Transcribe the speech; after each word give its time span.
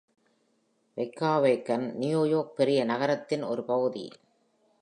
Weehawken 0.97 1.93
New York 1.95 2.53
பெருநகரத்தின் 2.57 3.47
ஒரு 3.47 3.63
பகுதி. 3.63 4.09